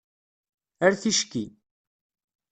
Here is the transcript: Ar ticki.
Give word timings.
Ar 0.85 0.93
ticki. 1.01 1.45